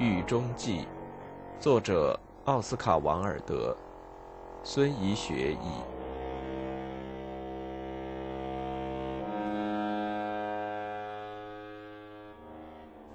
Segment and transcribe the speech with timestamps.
[0.00, 0.82] 狱中记》，
[1.60, 3.76] 作者奥斯卡·王尔德，
[4.62, 5.56] 孙怡学译。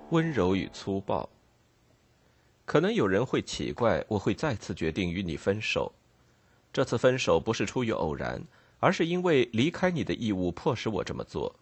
[0.09, 1.29] 温柔与粗暴。
[2.65, 5.89] 可能有人会奇怪，我会再次决定与你分手。
[6.73, 8.43] 这次分手不是出于偶然，
[8.81, 11.55] 而是因为离开你的义务迫使我这么做。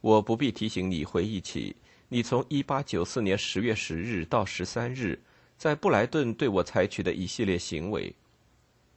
[0.00, 1.76] 我不必提醒你回忆起。
[2.14, 5.18] 你从一八九四年十月十日到十三日，
[5.58, 8.14] 在布莱顿对我采取的一系列行为，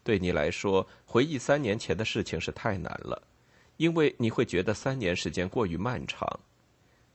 [0.04, 3.20] 对你来说，回忆三年前的事情是太难了，
[3.78, 6.30] 因为你会觉得三年时间过于漫长。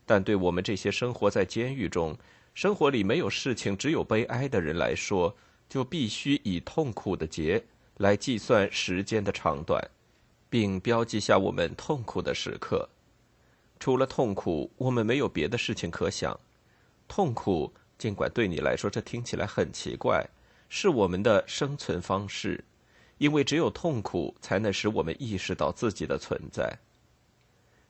[0.05, 2.19] 但对我们这些生活在监狱中、
[2.52, 5.32] 生活里没有事情、只有悲哀的人来说，
[5.69, 7.62] 就必须以痛苦的节
[7.98, 9.80] 来计算时间的长短，
[10.51, 12.88] 并标记下我们痛苦的时刻。
[13.83, 16.39] 除了痛苦，我们没有别的事情可想。
[17.09, 20.24] 痛苦，尽管对你来说这听起来很奇怪，
[20.69, 22.65] 是我们的生存方式，
[23.19, 26.79] 因为只有痛苦才能使我们意识到自己的存在。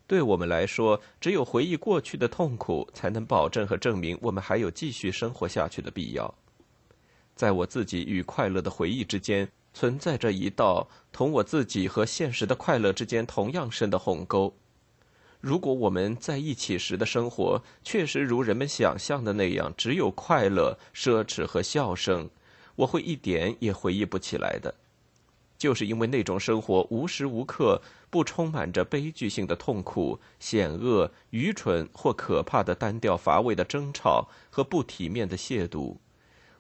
[0.07, 6.35] 对我们来说，只有回忆过去的痛苦，才能保证和证明我们还有继续生活下去的必要。
[7.37, 14.51] 在我自己与快乐的回忆之间，存在着一道同我自己和现实的快乐之间同样深的鸿沟。
[15.43, 22.31] 如果我们在一起时的生活确实如人们想象的那样，只有快乐、奢侈和笑声，
[22.77, 24.73] 我会一点也回忆不起来的。
[25.59, 35.97] 就是因为那种生活无时无刻不充满着悲剧性的痛苦、险恶、愚蠢或可怕的单调乏味的争吵和不体面的亵渎，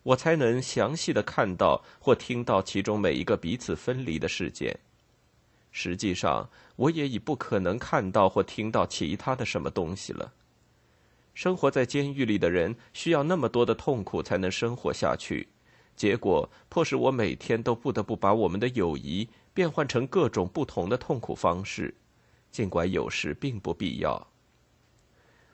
[0.02, 4.76] 我才能详细的看到或听到其中每一个彼此分离的事件。
[5.72, 10.32] 实际上，我也已不可能看到或听到其他的什么东西了。
[11.34, 15.48] 生活在监狱里的人需要那么多的痛苦才能生活下去，
[15.96, 21.94] 结果迫使我每天都不得不把我们的友谊变换成各种不同的痛苦方式，
[22.50, 24.28] 尽管有时并不必要。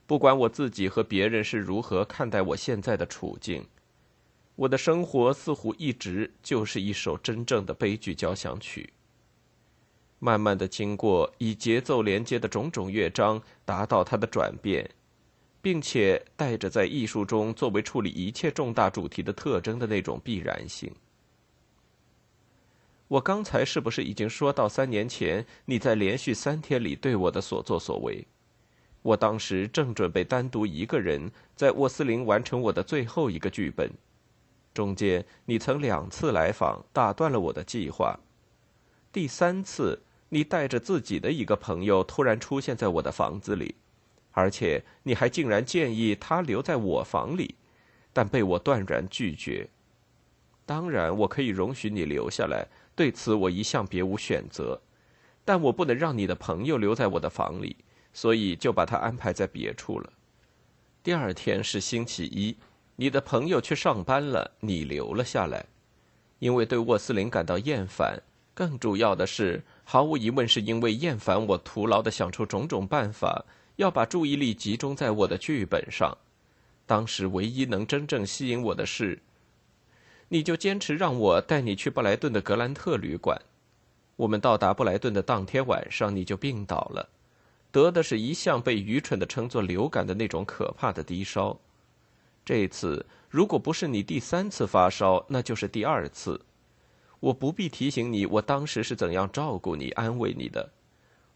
[0.04, 3.64] 不管我自己和别人是如何看待我现在的处境，
[4.56, 8.92] 我的生活似乎一直就是一首真正的悲剧交响曲。
[10.20, 14.90] 慢慢的经过以节奏连接的种种乐章，达到它的转变，
[15.62, 20.92] 并且带着在艺术中作为处理一切重大主题的特征的那种必然性。
[23.06, 28.26] 我刚才是不是已经说到三年前你在连续三天里对我的所作所为？
[29.02, 33.88] 我当时正准备单独一个人在沃斯林完成我的最后一个剧本，
[34.74, 38.18] 中间你曾两次来访，打断了我的计划。
[39.12, 40.02] 第三次。
[40.30, 43.74] 你带着自己的一个朋友突然出现在我的房子里，
[44.32, 47.54] 而且你还竟然建议他留在我房里，
[48.12, 49.68] 但被我断然拒绝。
[50.66, 54.82] 当然，我可以容许你留下来，对此我一向别无选择，
[55.46, 57.76] 但我不能让你的朋友留在我的房里，
[58.12, 60.12] 所以就把他安排在别处了。
[61.02, 62.54] 第二天是星期一，
[62.96, 65.64] 你的朋友去上班了，你留了下来，
[66.38, 68.20] 因为对沃斯林感到厌烦，
[68.52, 69.64] 更主要的是。
[69.90, 73.42] 毫无疑问，是因为厌烦我徒劳的想出种种办法，
[73.76, 76.14] 要把注意力集中在我的剧本上。
[76.84, 79.18] 当时唯一能真正吸引我的是，
[80.28, 83.40] 你就坚持让我带你去布莱顿的格兰特旅馆。
[84.16, 87.08] 我们到达布莱顿的当天晚上，你就病倒了，
[87.72, 91.58] 得的是一向被愚蠢的称作流感的那种可怕的低烧。
[92.44, 96.38] 这次如果不是你第三次发烧，那就是第二次。
[97.20, 100.70] 我不必提醒你，我当时是怎样照顾你、安慰你的。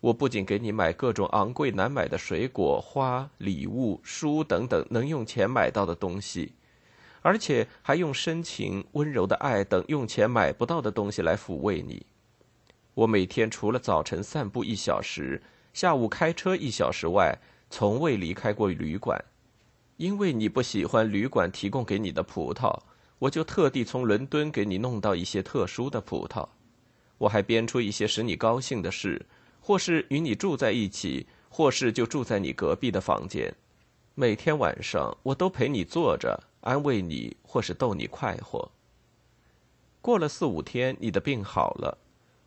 [0.00, 6.52] 我不仅给你买各种昂贵难买的水果、花、礼物、书等等能用钱买到的东西，
[7.20, 12.04] 而且还用深情、温柔的爱等用钱买不到的东西来抚慰你。
[12.94, 15.42] 我每天除了早晨散步一小时、
[15.72, 17.38] 下午开车一小时外，
[17.70, 19.24] 从未离开过旅馆，
[19.96, 22.76] 因为你不喜欢旅馆提供给你的葡萄。
[23.22, 26.44] 我就特地从伦敦给你弄到一些特殊的葡萄，
[27.18, 29.24] 我还编出一些使你高兴的事，
[29.60, 33.54] 或是与你住在一起，或是就住在你隔壁的房间。
[34.16, 38.68] 每天晚上我都陪你坐着，安慰你，或是逗你快活。
[40.00, 41.96] 过了四五天，你的病好了，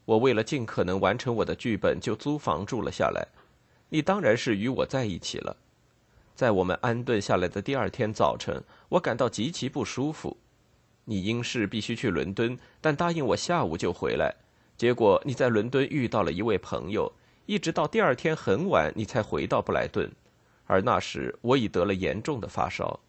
[0.03, 3.25] 我为了尽可能完成我的剧本，就租房住了下来。
[3.87, 5.55] 你当然是与我在一起了。
[6.35, 10.35] 在我们安顿下来的第二天早晨，我感到极其不舒服。
[11.05, 14.35] 你因事必须去伦敦，但答应我下午就回来。
[14.77, 17.11] 结果你在伦敦遇到了一位朋友，
[17.45, 20.11] 一直到第二天很晚，你才回到布莱顿。
[20.65, 22.99] 而那时我已得了严重的发烧。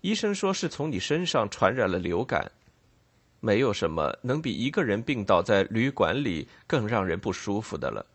[0.00, 2.50] 医生说是从你身上传染了流感。
[3.40, 8.06] 没有什么能比一个人病倒在旅馆里更让人不舒服的了。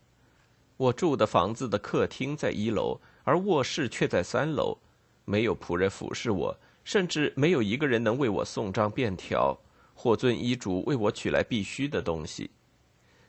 [0.76, 4.78] 我住的房子的客厅在一楼，而卧室却在三楼，
[5.24, 9.58] 没有仆人服侍我，甚至没有一个人能为我送张便条
[9.92, 12.48] 或遵医嘱为我取来必须的东西。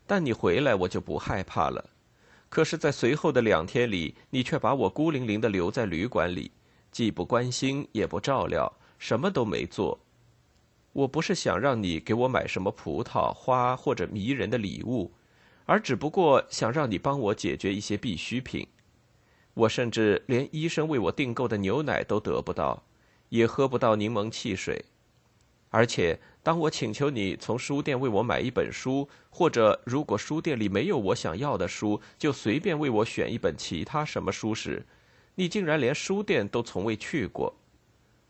[0.06, 1.90] 但你回来，我就不害怕了。
[2.50, 6.52] 可是，在随后的两天里，你却把我孤零零的留在旅馆里，
[6.92, 10.00] 既不关心，也不照料，什么都没做。
[10.94, 15.12] 我不是想让你给我买什么葡萄、花或者迷人的礼物。
[15.66, 18.68] 而只不过想让你帮我解决一些必需品，
[19.56, 22.84] 我甚至连医生为我订购的牛奶都得不到，
[23.30, 24.84] 也喝不到柠檬汽水。
[25.70, 34.86] 而且，当我请求你从书店为我买一本书，或者如果书店里没有我想要的书，就随便为我选一本其他什么书时，
[35.36, 37.54] 你竟然连书店都从未去过。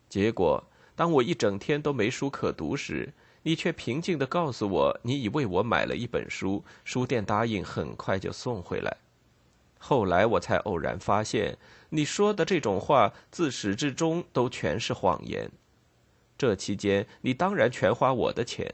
[0.10, 0.64] 结果，
[0.96, 3.14] 当我一整天都没书可读时，
[3.44, 8.98] 你却平静地告诉我，你已为我买了一本书，书店答应很快就送回来。
[9.78, 11.58] 后来我才偶然发现，
[11.90, 15.50] 你说的这种话自始至终都全是谎言。
[16.38, 18.74] 这期间，你当然全花我的钱。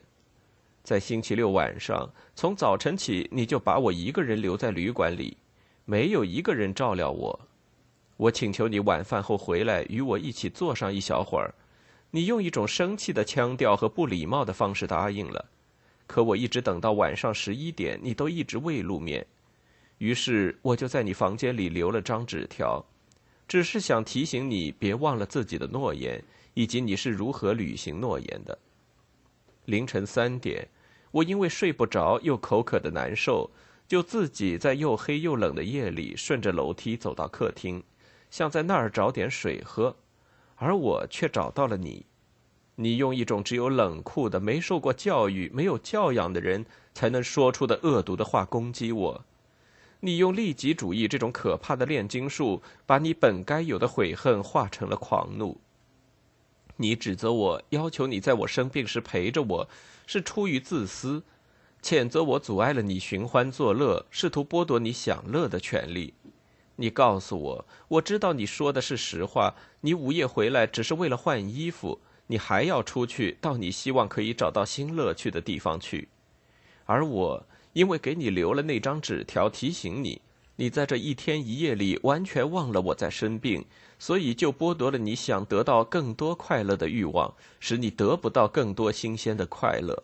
[0.83, 5.37] 在星期六晚上，从早晨起，你就把我一个人留在旅馆里，
[5.85, 7.39] 没有一个人照料我。
[8.17, 11.53] 我请求你晚饭后回来与我一起坐上一小会儿。
[12.11, 15.45] 你用一种生气的腔调和不礼貌的方式答应了，
[16.05, 19.25] 可我一直等到晚上十一点，你都一直未露面。
[20.03, 22.83] 于是我就在你房间里留了张纸条，
[23.47, 26.21] 只是想提醒你别忘了自己的诺言，
[26.55, 28.59] 以及你是如何履行诺言的。
[29.63, 30.67] 凌晨三点，
[31.09, 33.49] 我因为睡不着又口渴的难受，
[33.87, 37.81] 就自己在又黑又冷的夜里顺着楼梯走到客厅，
[38.29, 39.95] 想在那儿找点水喝。
[40.55, 42.05] 而我却找到了你，
[42.75, 49.25] 你用一种只有冷酷的、没受过教育、没有教养的人才能说出的恶毒的话攻击我。
[50.05, 55.61] 你用利己主义这种可怕的炼金术，把你本该有的悔恨化成了狂怒。
[56.75, 59.69] 你指责我，要求你在我生病时陪着我，
[60.05, 61.21] 是出于自私；
[61.81, 66.13] 谴责我阻碍了你寻欢作乐，试图剥夺你享乐的权利。
[66.75, 69.55] 你告诉我，我知道你说的是实话。
[69.79, 76.09] 你午夜回来只是为了换衣服，你还要出去到你希望可以找到新乐趣的地方去。
[76.85, 80.21] 而我因为给你留了那张纸条提醒你，
[80.55, 83.65] 你在这一天一夜里完全忘了我在生病，
[83.99, 90.03] 所以就剥夺了你想得到更多快乐的欲望，使你得不到更多新鲜的快乐。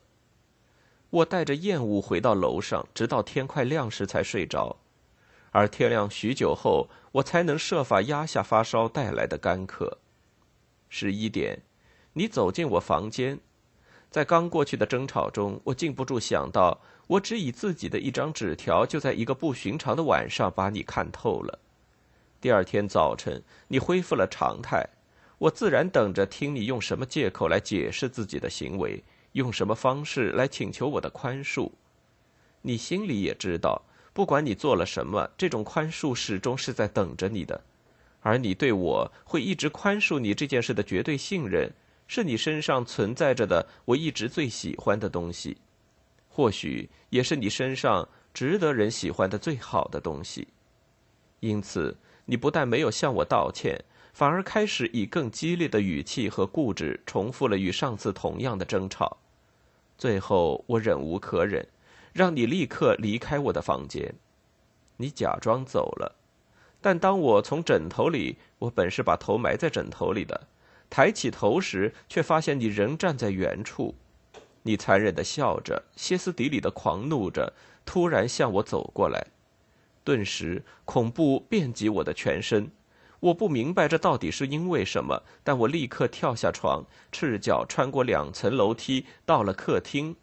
[1.11, 4.75] 我带着厌恶回到楼上，直到天快亮时才睡着。
[5.51, 9.97] 而天亮许久后，我才能设法压下发烧带来的干渴。
[10.89, 11.61] 十一点，
[12.13, 13.39] 你走进我房间，
[14.11, 16.79] 在刚过去的争吵中，我禁不住想到，
[17.09, 21.57] 我只以自己的一张纸条，就在一个不寻常的晚上把你看透了。
[22.39, 24.87] 第二天早晨，你恢复了常态，
[25.39, 31.71] 我自然等着听你用什么借口来解释自己的行为，用什么方式来请求我的宽恕。
[32.61, 33.81] 你心里也知道。
[34.13, 37.59] 不管你做了什么，这种宽恕始终是在等着你的，
[38.21, 41.71] 而你对我会一直宽恕你这件事的绝对信任，
[42.05, 45.57] 是你身上存在着的我一直最喜欢的东西，
[46.29, 50.47] 或许也是你身上值得人喜欢的最好的东西。
[51.41, 53.83] 因此，你不但没有向我道歉，
[54.13, 59.17] 反而开始以更激烈的语气和固执重复了与上次同样的争吵。
[59.97, 61.67] 最后，我忍无可忍。
[62.11, 64.15] 让你立刻离开我的房间。
[64.97, 66.15] 你假装走了，
[66.81, 70.47] 但当我从枕头里（我本是把头埋在枕头里的）
[70.89, 73.93] 抬起头时，却发现你仍站在原处。
[74.63, 77.53] 你残忍的笑着，歇斯底里的狂怒着，
[77.85, 79.27] 突然向我走过来。
[80.03, 82.71] 顿时，恐怖遍及我的全身。
[83.19, 90.15] 我不明白这到底是因为什么，但我立刻跳下床，赤脚穿过两层楼梯，到了客厅。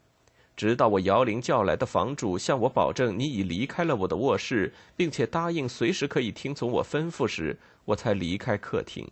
[0.57, 9.07] 直到我摇铃叫来的房主向我保证你已离开了我的卧室，并且答应随时可以听从我吩咐时，我才离开客厅。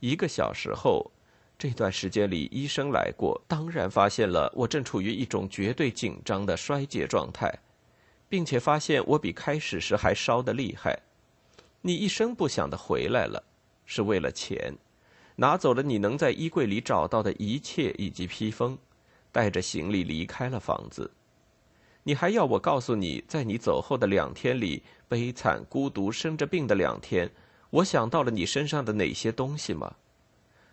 [0.00, 1.12] 一个小时后，
[1.58, 7.56] 这段时间里医生来过，当然发现了我正处于一种绝对紧张的衰竭状态，
[8.28, 10.98] 并且发现我比开始时还烧得厉害。
[11.80, 13.42] 你一声不响的回来了，
[13.86, 14.74] 是为了钱，
[15.36, 18.78] 拿走了你能在衣柜里找到的一切以及披风。
[19.30, 21.10] 带着行李离开了房子，
[22.02, 27.30] 你还要我告诉你，在你走后的两天里，悲惨、孤独、生着病的两天，
[27.70, 29.94] 我想到了你身上的哪些东西吗？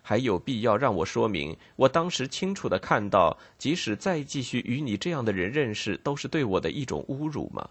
[0.02, 7.68] 还有必要让我说明，我当时清楚的看到，即使再继续与你这样的人认识，都是对我的一种侮辱吗？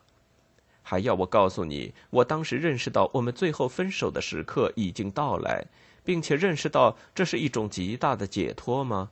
[0.82, 5.66] 还要我告诉你，我当时认识到我们最后分手的时刻已经到来，
[6.04, 9.12] 并且认识到这是一种极大的解脱吗？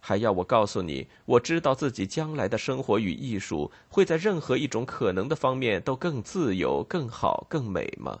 [0.00, 8.20] 还要我告诉你，我知道自己将来的生活与艺术会在任何一种可能的方面都更自由、更好、更美吗？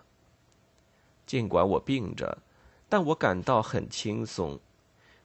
[1.26, 2.38] 尽管我病着。
[2.88, 4.58] 但我感到很轻松。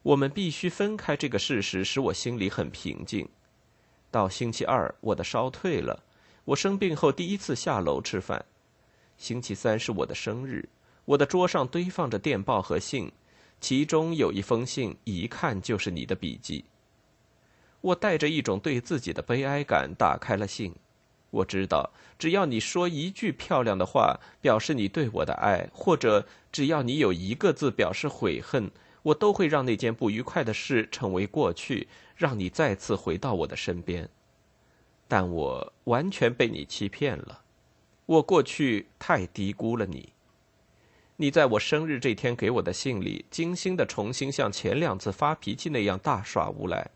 [0.04, 3.30] 我们必须分开这个事实，使我心里很平静。
[4.10, 6.04] 到星期二，我的烧退了。
[6.44, 8.44] 我生病后第一次下楼吃饭。
[9.18, 10.68] 星期三是我的生日。
[11.06, 13.12] 我的桌上堆放着电报和信，
[13.60, 16.66] 其中有一封信，一看就是你的笔记。
[17.82, 20.74] 我带着一种对自己的悲哀感打开了信。
[21.32, 28.70] 我知道，只要你说一句漂亮的话，表示你对我的爱，或者只要你有一个字表示悔恨，
[29.02, 34.10] 我都会让那件不愉快的事成为过去，让你再次回到我的身边。
[35.08, 37.42] 但我完全被你欺骗了，
[38.06, 40.14] 我过去太低估了你。
[41.18, 46.90] 你在我生日这天给我的信里，精心的重新像前两次发脾气那样大耍无赖。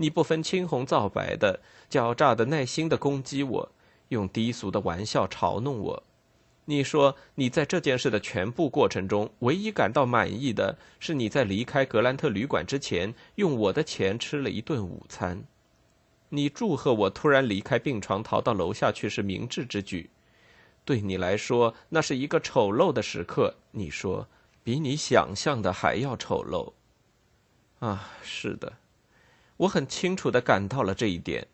[0.00, 3.72] 你不分青红皂白的、狡诈的、耐心的攻击我，
[4.08, 6.02] 用低俗的玩笑嘲弄我。
[6.64, 15.42] 你说你在这件事的全部过程中，唯一感到满意的是你在离开格兰特旅馆之前，用我的钱吃了一顿午餐。
[16.28, 20.10] 你祝贺我突然离开病床逃到楼下去是明智之举。
[20.84, 23.56] 对你来说，那是一个丑陋的时刻。
[23.72, 24.28] 你说，
[24.62, 26.72] 比你想象的还要丑陋。
[27.84, 28.74] 啊，是的。
[29.58, 31.46] 我很清楚的感到了这一点，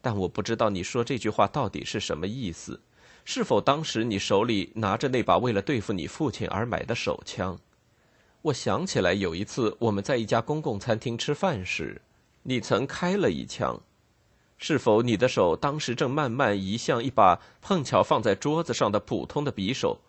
[0.00, 2.80] 但我不知道你说这句话到底是什么意思。
[3.24, 7.58] 是否当时你手里拿着那把为了对付你父亲而买的手枪？
[8.42, 12.02] 我想起来有一次我们在一家公共餐厅吃饭时，
[12.42, 13.80] 你曾开了一枪。
[14.58, 20.00] 是否你的手当时正慢慢移向一把碰巧放在桌子上的普通的匕首？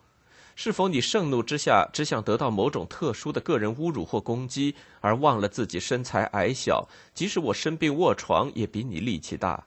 [0.56, 9.66] 是否你盛怒之下只想得到某种特殊的个人侮辱或攻击，而忘了自己身材矮小，即使我生病卧床也比你力气大？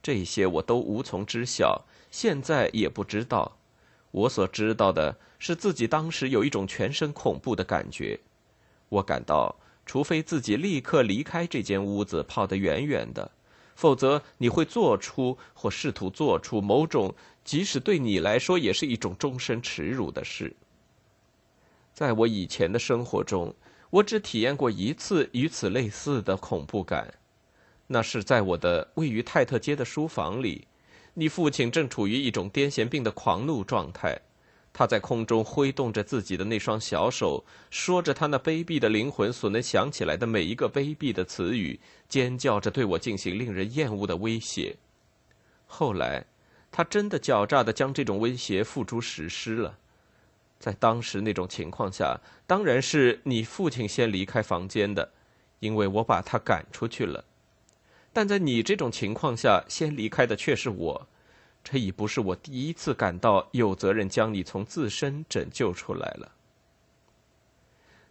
[0.00, 3.56] 这些我都无从知晓，现在也不知道。
[4.12, 8.20] 我所知道的是自己当时有一种全身恐怖的感觉。
[8.90, 13.32] 我感到，除非自己立刻离开这间屋子，跑得远远的。
[13.74, 17.12] 否则，你会做出或试图做出某种，
[17.44, 20.54] 即使对你来说也是一种终身耻辱的事。
[21.92, 23.54] 在我以前的生活中，
[23.90, 27.14] 我只体验过一次与此类似的恐怖感，
[27.86, 30.66] 那是在我的位于泰特街的书房里，
[31.12, 34.18] 你父亲正处于一种癫痫病的狂怒状态。
[34.72, 44.74] 他在空中挥动着自己的那双小手，说着他那卑鄙的灵魂所能想起来的每一个卑鄙的词语，尖叫着对我进行令人厌恶的威胁。
[45.66, 46.26] 后来，
[46.76, 49.78] 他真的狡诈地将这种威胁付诸实施了。
[50.58, 55.12] 在当时那种情况下，当然是你父亲先离开房间的，
[55.60, 57.24] 因为我把他赶出去了。
[58.12, 61.06] 但在你这种情况下，先离开的却是我。
[61.62, 66.32] 这已不是我第一次感到有责任将你从自身拯救出来了。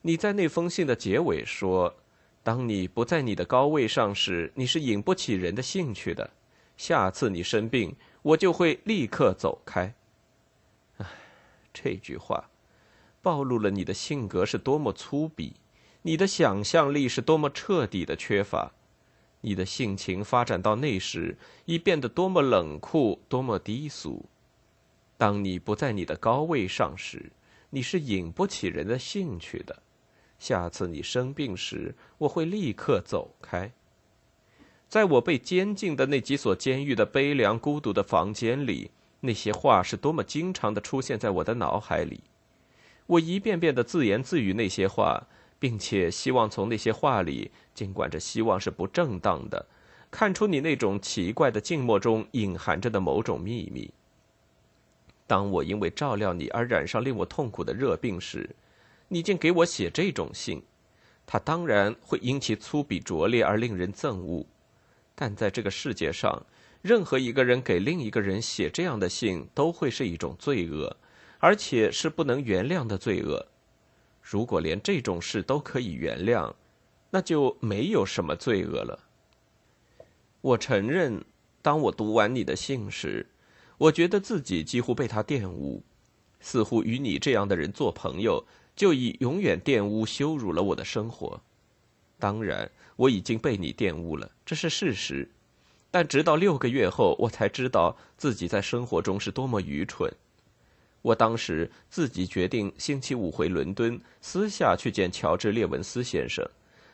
[0.03, 1.93] 你在那封信的结尾说
[2.41, 6.29] ：“当你不在你的高位上时，你是引不起人的兴趣的。
[6.77, 9.94] 下次你生病，我就会立刻走开。”
[10.98, 11.06] 唉，
[11.74, 12.50] 这句话
[13.22, 15.53] 暴露了你的性格是多么粗鄙，
[16.01, 18.74] 你的想象力是多么彻底的缺乏。
[19.46, 24.25] 你的性情发展到那时，已变得多么冷酷，多么低俗。
[25.18, 27.32] 当你不在你的高位上时，
[27.70, 29.84] 你是引不起人的兴趣的。
[30.39, 33.72] 下次你生病时，我会立刻走开。
[34.94, 42.22] 在我被监禁的那几所监狱的悲凉孤独的房间里，那些话是多么经常的出现在我的脑海里。
[43.08, 45.26] 我一遍遍的自言自语那些话。
[45.58, 49.66] 并且希望从那些话里，尽管这希望是不正当的，
[50.12, 53.90] 看出你那种奇怪的静默中隐含着的某种秘密。
[55.26, 58.50] 当我因为照料你而染上令我痛苦的热病时，
[59.08, 60.62] 你竟给我写这种信，
[61.26, 64.46] 它当然会因其粗鄙拙劣而令人憎恶。
[65.15, 66.46] 但在这个世界上，
[66.82, 70.98] 任何一个人给另一个人写这样的信，都会是一种罪恶，
[71.39, 73.48] 而且是不能原谅的罪恶。
[74.22, 76.53] 如果连这种事都可以原谅，
[77.10, 79.00] 那就没有什么罪恶了。
[80.41, 81.24] 我承认，
[81.62, 83.27] 当我读完你的信时，
[83.77, 85.84] 我觉得自己几乎被他玷污，
[86.39, 91.41] 似乎与你这样的人做朋友，就已永远玷污、羞辱了我的生活。
[92.24, 95.30] 当然，我已经被你玷污了，这是事实。
[95.92, 100.10] 但直到六个月后，我才知道自己在生活中是多么愚蠢。
[101.01, 106.50] 我当时自己决定星期五回伦敦，私下去见乔治·列文斯先生，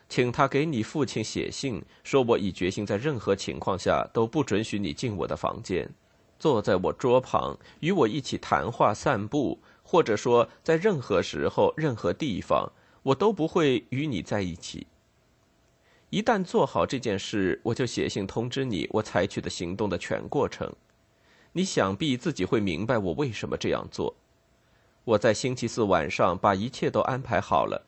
[0.08, 5.88] 请他给你父亲写信，说我已决心在任何情况下都不准许你进我的房间，
[6.40, 12.72] 坐在我桌旁与我一起谈话、散步，或者说在任何时候、任何地方，
[13.04, 14.88] 我都不会与你在一起。
[16.10, 20.68] 一旦做好这件事，我就写信通知你我采取的行动的全过程。
[21.52, 24.16] 你想必自己会明白我为什么这样做。
[25.04, 27.86] 我在星期四晚上把一切都安排好了。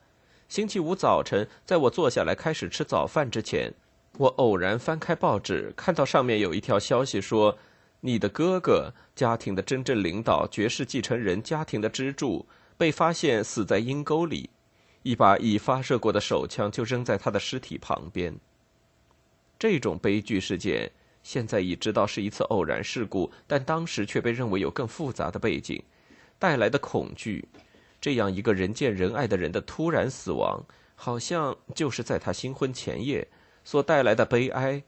[0.49, 3.75] 星期五早晨，在我坐下来开始吃早饭之前，
[4.19, 7.59] 我偶然翻开报纸，看到上面有一条消息说
[8.03, 14.51] ：“你的哥哥，家庭的真正领导，爵士继承人，家庭的支柱，被发现死在阴沟里。”
[15.03, 18.35] 一把已发射过的手枪就扔在他的尸体旁边。
[19.59, 20.91] 这种悲剧事件
[21.23, 25.83] 现在已知道是一次偶然事故，但当时却被认为有更复杂的背景
[26.39, 27.49] 带来的恐惧。
[28.01, 30.65] 这样一个人见人爱的人的突然死亡，
[30.97, 33.29] 好像就是在他新婚前夜
[33.63, 34.83] 所带来的悲哀。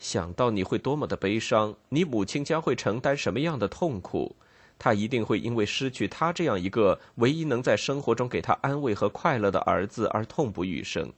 [0.00, 4.34] 想到你会多么的悲伤，你母亲将会承担什么样的痛苦。
[4.78, 11.10] 他一定会因为失去他这样一个唯一能在生活中给他安慰和快乐的儿子而痛不欲生，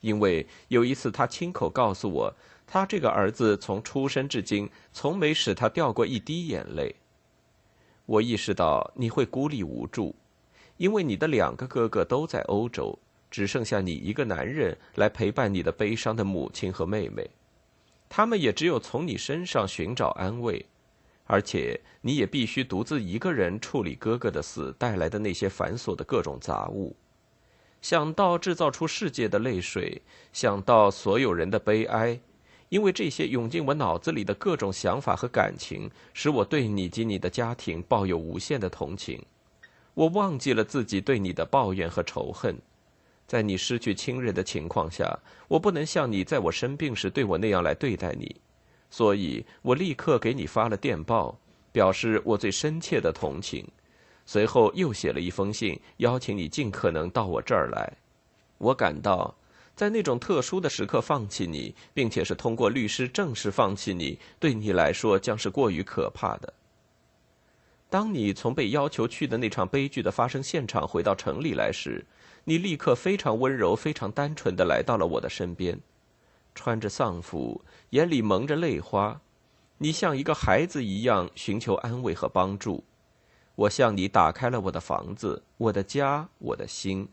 [0.00, 2.34] 因为有一次他亲口告诉我，
[2.66, 6.94] 他这个儿子从出生至今从没使他掉过一滴眼泪。
[8.06, 10.14] 我意识到你会孤立无助，
[10.76, 12.98] 因为你的两个哥哥都在欧洲，
[13.30, 17.30] 只剩下你一个男人来陪伴你的悲伤的母亲和妹妹，
[18.08, 20.66] 他们也只有从你身上寻找安慰。
[21.32, 26.94] 而且你也必须独自一个人处理哥哥的死带来的那些繁琐的各种杂物。
[27.80, 30.02] 想到制造出世界的泪水，
[30.34, 32.20] 想到所有人的悲哀，
[32.68, 39.24] 因为这些涌进我脑子里的各种想法和感情，使我对你及你的家庭抱有无限的同情。
[39.94, 42.54] 我忘记了自己对你的抱怨和仇恨。
[43.26, 45.18] 在你失去亲人的情况下，
[45.48, 48.36] 我不能像你在我生病时对我那样来对待你。
[48.92, 51.34] 所以我立刻给你发了电报，
[51.72, 53.66] 表示我最深切的同情。
[54.26, 57.90] 随后又写了一封信，邀请你尽可能到我这儿来。
[58.58, 59.34] 我感到，
[59.74, 66.52] 在那种特殊的时刻放弃你，并且是通过律师正式放弃你，对你来说将是过于可怕的。
[67.88, 72.04] 当你从被要求去的那场悲剧的发生现场回到城里来时，
[72.44, 75.80] 你立刻非常温柔、非常单纯的来到了我的身边。
[76.54, 79.20] 穿着丧服，眼里蒙着泪花，
[79.78, 82.84] 你像一个孩子一样寻求安慰和帮助。
[83.54, 87.08] 我向你打开了我的房子，我的家，我的心。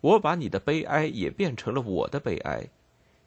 [0.00, 2.68] 我把你的悲哀也变成了我的悲哀，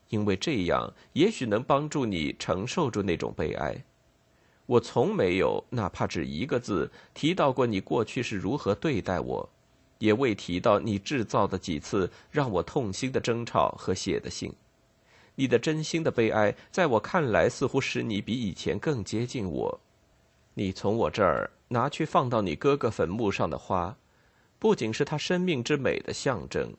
[0.09, 3.83] 因为这样也许能帮助你承受住那种悲哀。
[4.65, 9.49] 我从没有哪怕只一个字提到过你过去是如何对待我，
[9.99, 14.53] 也未提到你制造的几次让我痛心的争吵和写的信。
[15.35, 19.79] 你的真心的悲哀，在我看来，似乎使你比以前更接近我。
[20.53, 23.97] 你从我这儿拿去放到你哥哥坟墓上的花，
[24.57, 26.73] 不仅是他生命之美的象征，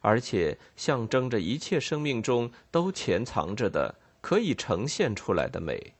[0.00, 5.94] 而且象征着一切生命中都潜藏着的可以呈现出来的美。